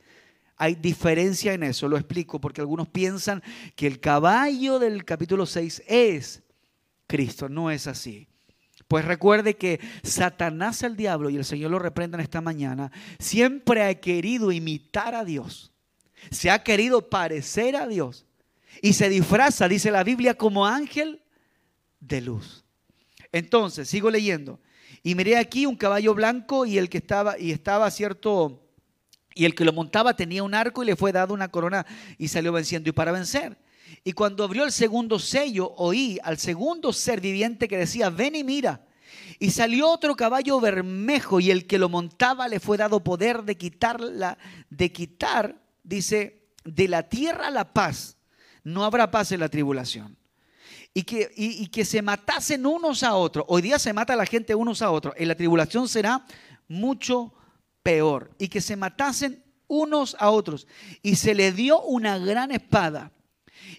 [0.57, 3.43] Hay diferencia en eso, lo explico, porque algunos piensan
[3.75, 6.41] que el caballo del capítulo 6 es
[7.07, 7.49] Cristo.
[7.49, 8.27] No es así.
[8.87, 13.83] Pues recuerde que Satanás el diablo, y el Señor lo reprenda en esta mañana, siempre
[13.83, 15.73] ha querido imitar a Dios
[16.31, 18.25] se ha querido parecer a Dios
[18.81, 21.21] y se disfraza, dice la Biblia, como ángel
[21.99, 22.63] de luz.
[23.31, 24.59] Entonces, sigo leyendo.
[25.03, 28.63] Y miré aquí un caballo blanco y el que estaba y estaba cierto
[29.33, 31.85] y el que lo montaba tenía un arco y le fue dado una corona
[32.17, 33.57] y salió venciendo y para vencer.
[34.03, 38.43] Y cuando abrió el segundo sello, oí al segundo ser viviente que decía, ven y
[38.43, 38.85] mira.
[39.39, 43.57] Y salió otro caballo bermejo y el que lo montaba le fue dado poder de
[43.57, 43.99] quitar,
[44.69, 48.17] de quitar dice, de la tierra a la paz,
[48.63, 50.17] no habrá paz en la tribulación.
[50.93, 53.45] Y que, y, que se matasen unos a otros.
[53.47, 55.13] Hoy día se mata la gente unos a otros.
[55.17, 56.25] En la tribulación será
[56.67, 57.33] mucho
[57.83, 58.31] peor.
[58.39, 60.65] Y que se matasen unos a otros.
[61.03, 63.11] Y se le dio una gran espada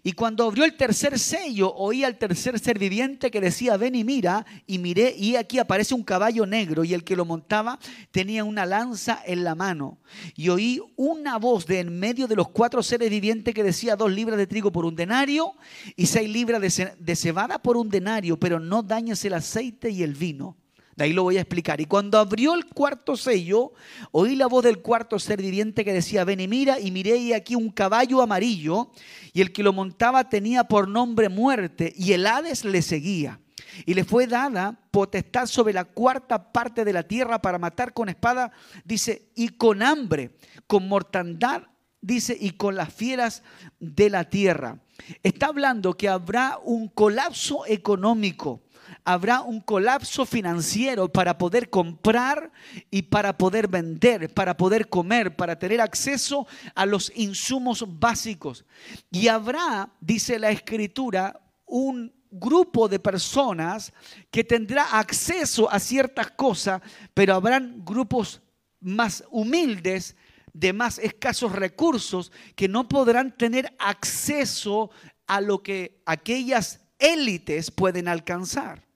[0.02, 4.04] y cuando abrió el tercer sello, oí al tercer ser viviente que decía, ven y
[4.04, 7.78] mira, y miré, y aquí aparece un caballo negro, y el que lo montaba
[8.10, 9.98] tenía una lanza en la mano.
[10.36, 14.12] Y oí una voz de en medio de los cuatro seres vivientes que decía, dos
[14.12, 15.54] libras de trigo por un denario,
[15.96, 16.60] y seis libras
[16.98, 20.56] de, cebada por un denario, pero no dañes el aceite y el vino.
[20.98, 21.80] De ahí lo voy a explicar.
[21.80, 23.72] Y cuando abrió el cuarto sello,
[24.10, 27.32] oí la voz del cuarto ser viviente que decía, ven y mira, y miré y
[27.32, 28.90] aquí un caballo amarillo,
[29.32, 33.38] y el que lo montaba tenía por nombre muerte, y el Hades le seguía.
[33.86, 38.08] Y le fue dada potestad sobre la cuarta parte de la tierra para matar con
[38.08, 38.50] espada,
[38.84, 41.62] dice, y con hambre, con mortandad,
[42.00, 43.44] dice, y con las fieras
[43.78, 44.80] de la tierra.
[45.22, 48.64] Está hablando que habrá un colapso económico
[49.08, 52.52] habrá un colapso financiero para poder comprar
[52.90, 58.66] y para poder vender, para poder comer, para tener acceso a los insumos básicos.
[59.10, 63.94] Y habrá, dice la escritura, un grupo de personas
[64.30, 66.82] que tendrá acceso a ciertas cosas,
[67.14, 68.42] pero habrán grupos
[68.78, 70.16] más humildes,
[70.52, 74.90] de más escasos recursos, que no podrán tener acceso
[75.26, 78.87] a lo que aquellas élites pueden alcanzar.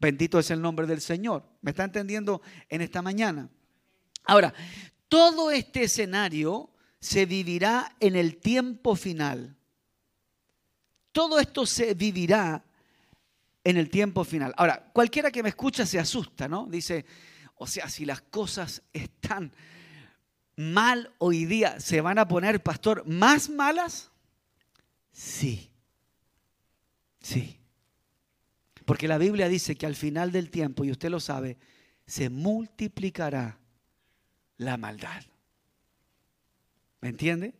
[0.00, 1.44] Bendito es el nombre del Señor.
[1.60, 3.50] ¿Me está entendiendo en esta mañana?
[4.24, 4.54] Ahora,
[5.08, 9.56] todo este escenario se vivirá en el tiempo final.
[11.12, 12.64] Todo esto se vivirá
[13.62, 14.54] en el tiempo final.
[14.56, 16.66] Ahora, cualquiera que me escucha se asusta, ¿no?
[16.66, 17.04] Dice,
[17.56, 19.52] o sea, si las cosas están
[20.56, 24.10] mal hoy día, ¿se van a poner, pastor, más malas?
[25.12, 25.70] Sí,
[27.20, 27.59] sí.
[28.90, 31.56] Porque la Biblia dice que al final del tiempo, y usted lo sabe,
[32.08, 33.56] se multiplicará
[34.56, 35.22] la maldad.
[37.00, 37.54] ¿Me entiende?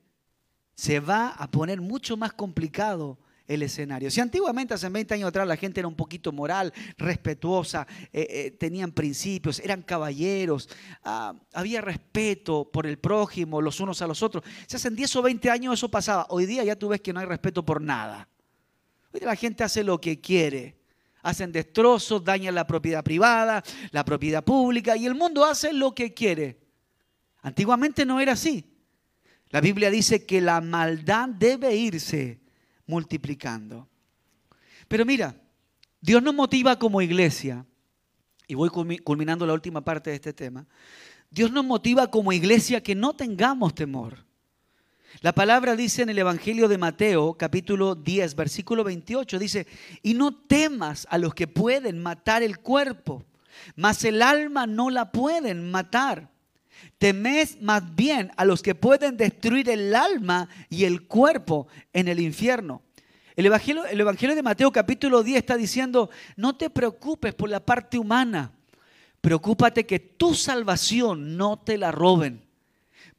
[0.74, 3.16] Se va a poner mucho más complicado
[3.46, 4.10] el escenario.
[4.10, 8.50] Si antiguamente, hace 20 años atrás, la gente era un poquito moral, respetuosa, eh, eh,
[8.50, 10.68] tenían principios, eran caballeros,
[11.04, 14.42] ah, había respeto por el prójimo, los unos a los otros.
[14.66, 17.20] Si hace 10 o 20 años eso pasaba, hoy día ya tú ves que no
[17.20, 18.28] hay respeto por nada.
[19.12, 20.79] Hoy día la gente hace lo que quiere.
[21.22, 26.14] Hacen destrozos, dañan la propiedad privada, la propiedad pública y el mundo hace lo que
[26.14, 26.60] quiere.
[27.42, 28.66] Antiguamente no era así.
[29.50, 32.40] La Biblia dice que la maldad debe irse
[32.86, 33.88] multiplicando.
[34.88, 35.34] Pero mira,
[36.00, 37.66] Dios nos motiva como iglesia,
[38.46, 38.70] y voy
[39.04, 40.66] culminando la última parte de este tema,
[41.30, 44.24] Dios nos motiva como iglesia que no tengamos temor.
[45.18, 49.66] La palabra dice en el Evangelio de Mateo, capítulo 10, versículo 28, dice,
[50.02, 53.24] y no temas a los que pueden matar el cuerpo,
[53.74, 56.30] mas el alma no la pueden matar.
[56.96, 62.20] Temed más bien a los que pueden destruir el alma y el cuerpo en el
[62.20, 62.82] infierno.
[63.36, 67.60] El Evangelio, el Evangelio de Mateo capítulo 10 está diciendo, no te preocupes por la
[67.60, 68.52] parte humana,
[69.20, 72.49] preocúpate que tu salvación no te la roben.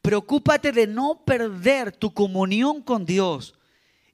[0.02, 3.54] Preocúpate de no perder tu comunión con Dios,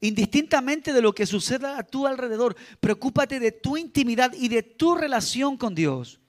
[0.01, 2.55] indistintamente de lo que suceda a tu alrededor.
[2.79, 6.21] Preocúpate de tu intimidad y de tu relación con Dios.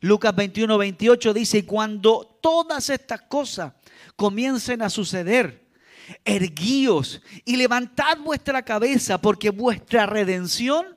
[0.00, 3.72] Lucas 21, 28 dice, y cuando todas estas cosas
[4.14, 5.66] comiencen a suceder,
[6.24, 10.95] erguíos y levantad vuestra cabeza porque vuestra redención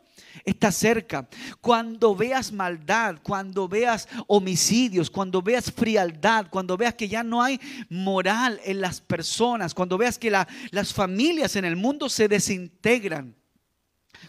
[0.49, 1.27] está cerca.
[1.61, 7.59] Cuando veas maldad, cuando veas homicidios, cuando veas frialdad, cuando veas que ya no hay
[7.89, 13.35] moral en las personas, cuando veas que las familias en el mundo se desintegran,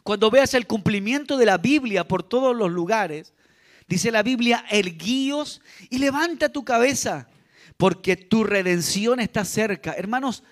[0.03, 3.35] cuando veas el cumplimiento de la Biblia por todos los lugares,
[3.91, 7.27] Dice la Biblia, erguíos y levanta tu cabeza,
[7.77, 9.95] porque tu redención está cerca.
[9.95, 10.45] Hermanos,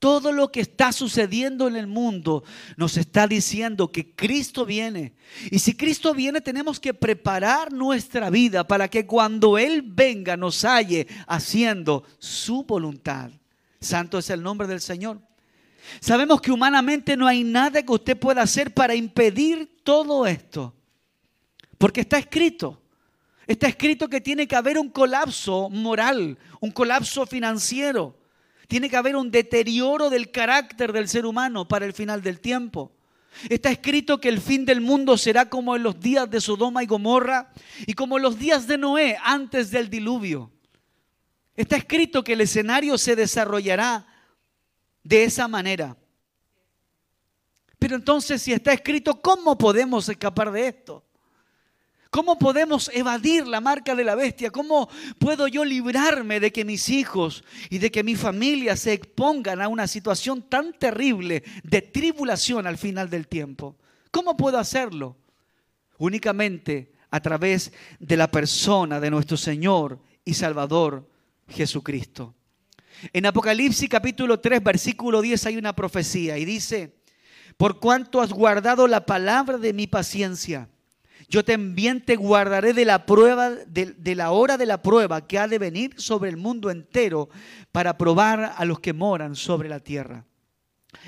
[0.00, 2.42] todo lo que está sucediendo en el mundo
[2.76, 5.12] nos está diciendo que Cristo viene.
[5.50, 10.64] Y si Cristo viene, tenemos que preparar nuestra vida para que cuando Él venga nos
[10.64, 13.30] halle haciendo su voluntad.
[13.78, 15.20] Santo es el nombre del Señor.
[16.00, 20.74] Sabemos que humanamente no hay nada que usted pueda hacer para impedir todo esto.
[21.76, 22.82] Porque está escrito.
[23.46, 28.19] Está escrito que tiene que haber un colapso moral, un colapso financiero.
[28.70, 32.92] Tiene que haber un deterioro del carácter del ser humano para el final del tiempo.
[33.48, 36.86] Está escrito que el fin del mundo será como en los días de Sodoma y
[36.86, 37.52] Gomorra
[37.84, 40.52] y como en los días de Noé antes del diluvio.
[41.56, 44.06] Está escrito que el escenario se desarrollará
[45.02, 45.96] de esa manera.
[47.76, 51.04] Pero entonces si está escrito, ¿cómo podemos escapar de esto?
[52.10, 54.50] ¿Cómo podemos evadir la marca de la bestia?
[54.50, 54.88] ¿Cómo
[55.20, 59.68] puedo yo librarme de que mis hijos y de que mi familia se expongan a
[59.68, 63.76] una situación tan terrible de tribulación al final del tiempo?
[64.10, 65.16] ¿Cómo puedo hacerlo?
[65.98, 71.08] Únicamente a través de la persona de nuestro Señor y Salvador
[71.48, 72.34] Jesucristo.
[73.12, 76.96] En Apocalipsis capítulo 3, versículo 10 hay una profecía y dice,
[77.56, 80.68] por cuanto has guardado la palabra de mi paciencia,
[81.30, 85.46] yo también te guardaré de la prueba, de, la hora de la prueba que ha
[85.46, 87.28] de venir sobre el mundo entero
[87.70, 90.26] para probar a los que moran sobre la tierra.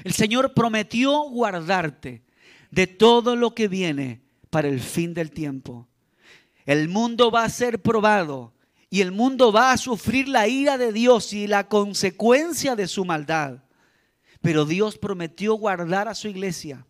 [0.05, 2.23] El Señor prometió guardarte
[2.71, 5.89] de todo lo que viene para el fin del tiempo.
[6.67, 8.55] El mundo va a ser probado
[8.91, 13.05] y el mundo va a sufrir la ira de Dios y la consecuencia de su
[13.05, 13.65] maldad.
[14.41, 16.87] Pero Dios prometió guardar a su iglesia.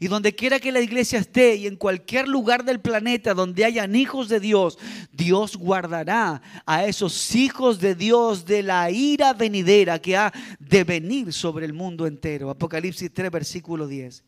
[0.00, 3.94] Y donde quiera que la iglesia esté y en cualquier lugar del planeta donde hayan
[3.94, 4.78] hijos de Dios,
[5.12, 11.32] Dios guardará a esos hijos de Dios de la ira venidera que ha de venir
[11.32, 12.50] sobre el mundo entero.
[12.50, 14.24] Apocalipsis 3, versículo 10.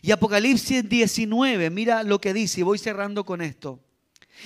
[0.00, 3.80] Y Apocalipsis 19, mira lo que dice, y voy cerrando con esto.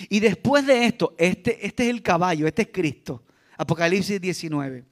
[0.08, 3.22] Y después de esto, este, este es el caballo, este es Cristo.
[3.56, 4.84] Apocalipsis 19.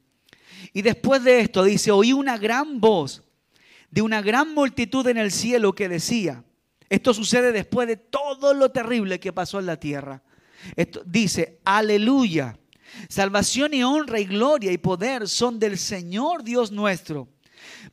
[0.72, 3.22] Y después de esto dice, oí una gran voz
[3.94, 6.42] de una gran multitud en el cielo que decía,
[6.88, 10.20] esto sucede después de todo lo terrible que pasó en la tierra.
[11.06, 12.58] Dice, aleluya.
[13.08, 17.28] Salvación y honra y gloria y poder son del Señor Dios nuestro,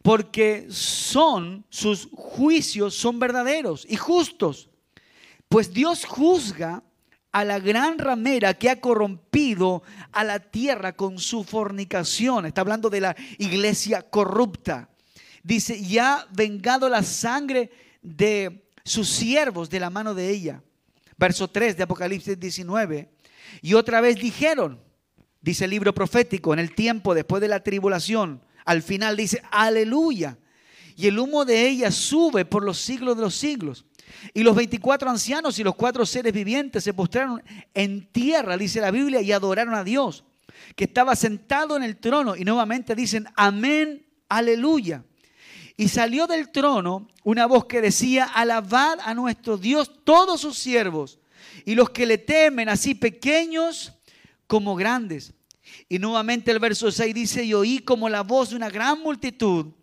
[0.02, 4.70] porque son sus juicios son verdaderos y justos.
[5.50, 6.84] Pues Dios juzga
[7.32, 12.48] a la gran ramera que ha corrompido a la tierra con su fornicación.
[12.48, 14.91] Está hablando de la iglesia corrupta.
[15.44, 17.72] Dice, ya vengado la sangre
[18.02, 20.64] de sus siervos de la mano de ella.
[21.18, 23.10] Verso 3 de Apocalipsis 19.
[23.62, 24.80] Y otra vez dijeron,
[25.42, 30.38] dice el libro profético, en el tiempo después de la tribulación, al final dice, aleluya.
[30.96, 33.86] Y el humo de ella sube por los siglos de los siglos.
[34.34, 37.42] Y los 24 ancianos y los cuatro seres vivientes se postraron
[37.74, 40.26] en tierra, dice la Biblia, y adoraron a Dios,
[40.76, 42.36] que estaba sentado en el trono.
[42.36, 45.04] Y nuevamente dicen, amén, aleluya.
[45.82, 51.18] Y salió del trono una voz que decía, alabad a nuestro Dios todos sus siervos
[51.66, 53.92] y los que le temen, así pequeños
[54.46, 55.34] como grandes.
[55.90, 59.74] Y nuevamente el verso 6 dice, y oí como la voz de una gran multitud,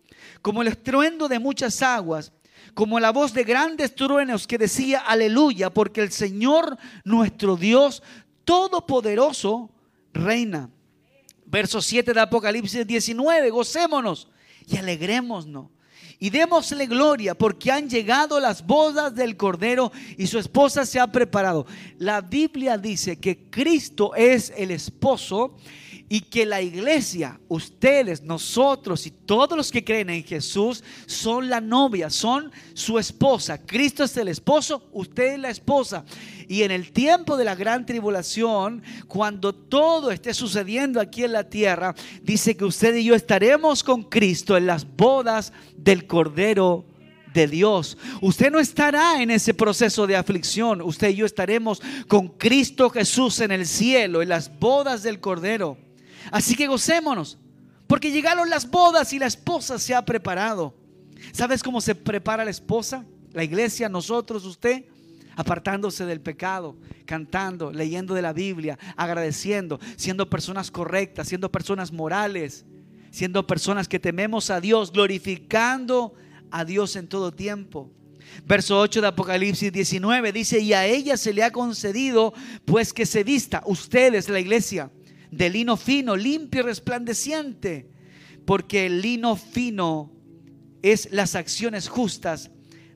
[0.41, 2.31] como el estruendo de muchas aguas,
[2.75, 8.05] como la voz de grandes truenos que decía, aleluya, porque el Señor nuestro Dios
[8.45, 9.73] Todopoderoso
[10.13, 10.71] reina.
[11.45, 14.29] Verso 7 de Apocalipsis 19, gocémonos
[14.65, 15.71] y alegrémonos
[16.21, 21.07] y démosle gloria porque han llegado las bodas del Cordero y su esposa se ha
[21.07, 21.67] preparado.
[21.99, 25.57] La Biblia dice que Cristo es el esposo
[26.09, 31.61] y que la iglesia, ustedes, nosotros y todos los que creen en Jesús son la
[31.61, 33.59] novia, son su esposa.
[33.59, 36.05] Cristo es el esposo, usted es la esposa.
[36.49, 41.45] Y en el tiempo de la gran tribulación, cuando todo esté sucediendo aquí en la
[41.45, 46.87] tierra, dice que usted y yo estaremos con Cristo en las bodas del Cordero
[47.35, 47.99] de Dios.
[48.23, 50.81] Usted no estará en ese proceso de aflicción.
[50.81, 55.77] Usted y yo estaremos con Cristo Jesús en el cielo, en las bodas del Cordero.
[56.31, 57.39] Así que gocémonos,
[57.87, 60.75] porque llegaron las bodas y la esposa se ha preparado.
[61.33, 63.05] ¿Sabes cómo se prepara la esposa?
[63.33, 64.85] La iglesia, nosotros, usted,
[65.37, 66.77] apartándose del pecado,
[67.07, 72.65] cantando, leyendo de la Biblia, agradeciendo, siendo personas correctas, siendo personas morales,
[73.11, 76.15] siendo personas que tememos a Dios, glorificando
[76.51, 77.91] a Dios en todo tiempo.
[78.47, 83.07] Verso 8 de Apocalipsis 19 dice, y a ella se le ha concedido pues que
[83.07, 84.91] se vista, ustedes, la iglesia,
[85.31, 87.91] de lino fino, limpio y resplandeciente,
[88.45, 90.13] porque el lino fino
[90.83, 92.51] es las acciones justas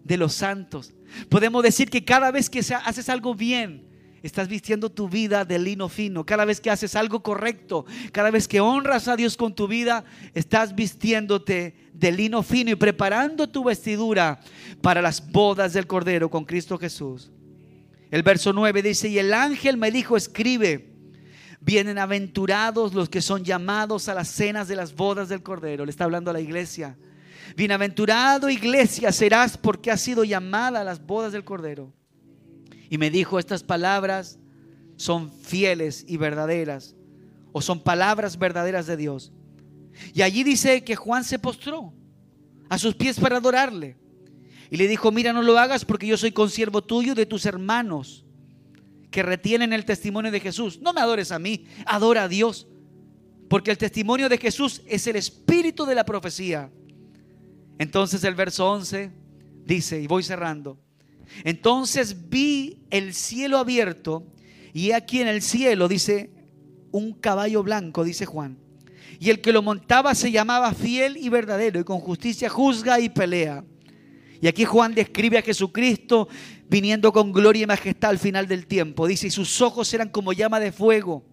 [0.04, 0.94] de los santos.
[1.28, 3.86] Podemos decir que cada vez que haces algo bien,
[4.22, 6.24] estás vistiendo tu vida de lino fino.
[6.24, 10.04] Cada vez que haces algo correcto, cada vez que honras a Dios con tu vida,
[10.34, 14.40] estás vistiéndote de lino fino y preparando tu vestidura
[14.80, 17.30] para las bodas del Cordero con Cristo Jesús.
[18.10, 20.91] El verso 9 dice, y el ángel me dijo, escribe
[21.64, 25.84] Bienaventurados los que son llamados a las cenas de las bodas del Cordero.
[25.84, 26.96] Le está hablando a la iglesia.
[27.56, 31.92] Bienaventurado iglesia serás porque has sido llamada a las bodas del Cordero.
[32.90, 34.40] Y me dijo, estas palabras
[34.96, 36.96] son fieles y verdaderas,
[37.52, 39.32] o son palabras verdaderas de Dios.
[40.14, 41.94] Y allí dice que Juan se postró
[42.68, 43.96] a sus pies para adorarle.
[44.68, 48.21] Y le dijo, mira, no lo hagas porque yo soy consiervo tuyo de tus hermanos
[49.12, 50.80] que retienen el testimonio de Jesús.
[50.80, 52.66] No me adores a mí, adora a Dios.
[53.48, 56.72] Porque el testimonio de Jesús es el espíritu de la profecía.
[57.78, 59.12] Entonces el verso 11
[59.64, 60.80] dice, y voy cerrando,
[61.44, 64.26] entonces vi el cielo abierto
[64.72, 66.30] y aquí en el cielo dice
[66.90, 68.58] un caballo blanco, dice Juan.
[69.18, 73.08] Y el que lo montaba se llamaba fiel y verdadero y con justicia juzga y
[73.08, 73.64] pelea.
[74.42, 76.28] Y aquí Juan describe a Jesucristo
[76.68, 79.06] viniendo con gloria y majestad al final del tiempo.
[79.06, 81.24] Dice, y sus ojos eran como llama de fuego.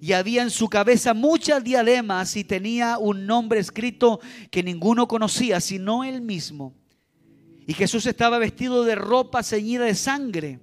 [0.00, 4.18] Y había en su cabeza muchas diademas y tenía un nombre escrito
[4.50, 6.74] que ninguno conocía, sino él mismo.
[7.66, 10.58] Y Jesús estaba vestido de ropa ceñida de sangre.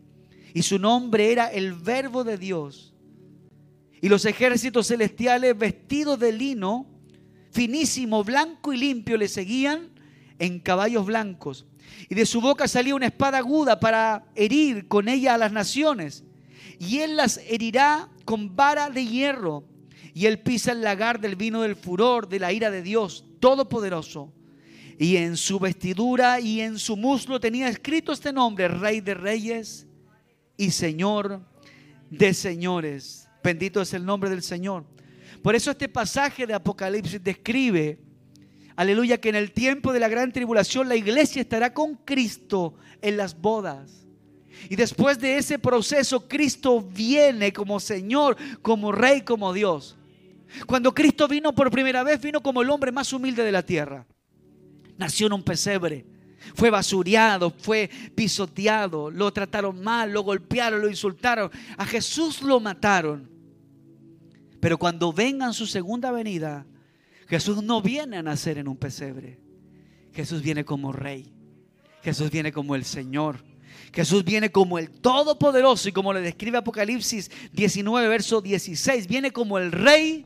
[0.55, 2.95] Y su nombre era el verbo de Dios.
[4.01, 6.87] Y los ejércitos celestiales vestidos de lino,
[7.51, 9.91] finísimo, blanco y limpio, le seguían
[10.39, 11.67] en caballos blancos
[12.09, 16.23] y de su boca salía una espada aguda para herir con ella a las naciones.
[16.79, 19.63] Y él las herirá con vara de hierro.
[20.13, 24.31] Y él pisa el lagar del vino del furor, de la ira de Dios Todopoderoso.
[24.97, 29.87] Y en su vestidura y en su muslo tenía escrito este nombre, Rey de Reyes
[30.57, 31.41] y Señor
[32.09, 33.27] de Señores.
[33.43, 34.85] Bendito es el nombre del Señor.
[35.41, 37.99] Por eso este pasaje de Apocalipsis describe
[38.75, 43.17] Aleluya, que en el tiempo de la gran tribulación la iglesia estará con Cristo en
[43.17, 44.05] las bodas.
[44.69, 49.95] Y después de ese proceso, Cristo viene como Señor, como Rey, como Dios.
[50.65, 54.05] Cuando Cristo vino por primera vez, vino como el hombre más humilde de la tierra.
[54.97, 56.05] Nació en un pesebre.
[56.53, 61.49] Fue basureado, fue pisoteado, lo trataron mal, lo golpearon, lo insultaron.
[61.77, 63.29] A Jesús lo mataron.
[64.59, 66.65] Pero cuando venga su segunda venida,
[67.27, 69.39] Jesús no viene a nacer en un pesebre.
[70.13, 71.33] Jesús viene como rey.
[72.03, 73.43] Jesús viene como el Señor.
[73.93, 79.57] Jesús viene como el Todopoderoso y como le describe Apocalipsis 19, verso 16, viene como
[79.57, 80.25] el Rey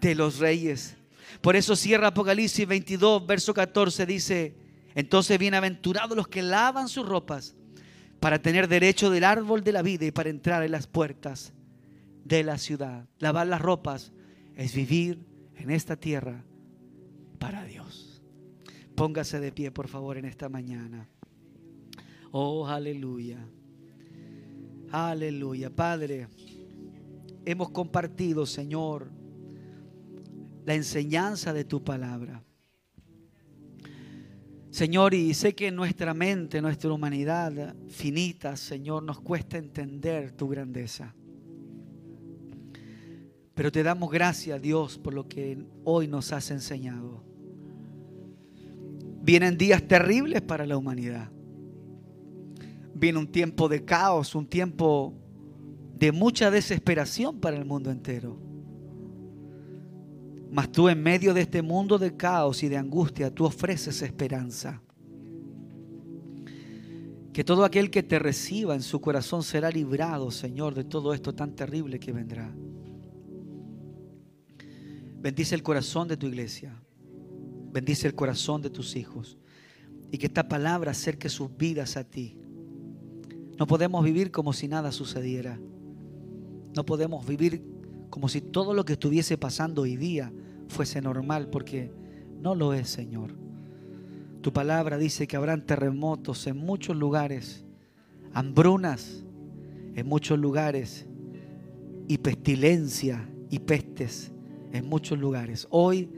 [0.00, 0.96] de los Reyes.
[1.40, 4.56] Por eso cierra Apocalipsis 22, verso 14, dice,
[4.94, 7.54] entonces bienaventurados los que lavan sus ropas
[8.20, 11.52] para tener derecho del árbol de la vida y para entrar en las puertas
[12.24, 13.06] de la ciudad.
[13.18, 14.12] Lavar las ropas
[14.56, 15.27] es vivir
[15.58, 16.44] en esta tierra
[17.38, 18.22] para Dios.
[18.94, 21.08] Póngase de pie, por favor, en esta mañana.
[22.32, 23.38] Oh, aleluya.
[24.90, 25.70] Aleluya.
[25.70, 26.28] Padre,
[27.44, 29.10] hemos compartido, Señor,
[30.64, 32.42] la enseñanza de tu palabra.
[34.70, 41.14] Señor, y sé que nuestra mente, nuestra humanidad finita, Señor, nos cuesta entender tu grandeza.
[43.58, 47.22] Pero te damos gracias, Dios, por lo que hoy nos has enseñado.
[49.20, 51.30] Vienen días terribles para la humanidad
[52.98, 55.14] viene un tiempo de caos, un tiempo
[55.94, 58.38] de mucha desesperación para el mundo entero.
[60.50, 64.80] Mas tú en medio de este mundo de caos y de angustia, tú ofreces esperanza.
[67.32, 71.34] Que todo aquel que te reciba en su corazón será librado, Señor, de todo esto
[71.34, 72.52] tan terrible que vendrá.
[75.20, 76.80] Bendice el corazón de tu iglesia.
[77.72, 79.36] Bendice el corazón de tus hijos.
[80.12, 82.38] Y que esta palabra acerque sus vidas a ti.
[83.58, 85.60] No podemos vivir como si nada sucediera.
[86.74, 87.62] No podemos vivir
[88.10, 90.32] como si todo lo que estuviese pasando hoy día
[90.68, 91.92] fuese normal, porque
[92.40, 93.34] no lo es, Señor.
[94.40, 97.64] Tu palabra dice que habrán terremotos en muchos lugares,
[98.32, 99.24] hambrunas
[99.94, 101.06] en muchos lugares
[102.06, 104.32] y pestilencia y pestes
[104.72, 105.66] en muchos lugares.
[105.70, 106.08] Hoy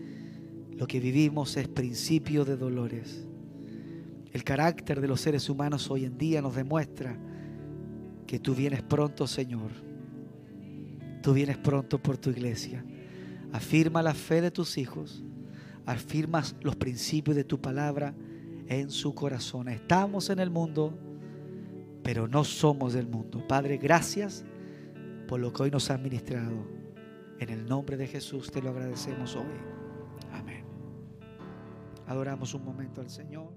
[0.72, 3.26] lo que vivimos es principio de dolores.
[4.32, 7.18] El carácter de los seres humanos hoy en día nos demuestra
[8.26, 9.72] que tú vienes pronto, Señor.
[11.22, 12.84] Tú vienes pronto por tu iglesia.
[13.53, 15.24] Afirma la fe de tus hijos.
[15.84, 18.14] Afirmas los principios de tu palabra
[18.68, 19.68] en su corazón.
[19.68, 20.96] Estamos en el mundo,
[22.03, 23.46] pero no somos del mundo.
[23.46, 24.44] Padre, gracias
[25.26, 26.80] por lo que hoy nos has ministrado.
[27.41, 29.57] En el nombre de Jesús te lo agradecemos hoy.
[30.30, 30.62] Amén.
[32.07, 33.55] Adoramos un momento al Señor.